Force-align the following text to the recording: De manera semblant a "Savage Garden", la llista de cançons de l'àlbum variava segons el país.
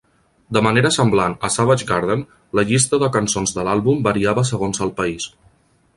De 0.55 0.61
manera 0.67 0.89
semblant 0.95 1.35
a 1.49 1.51
"Savage 1.57 1.87
Garden", 1.91 2.23
la 2.61 2.65
llista 2.71 3.01
de 3.05 3.13
cançons 3.19 3.55
de 3.59 3.67
l'àlbum 3.69 4.03
variava 4.11 4.49
segons 4.55 4.83
el 4.87 4.97
país. 5.03 5.29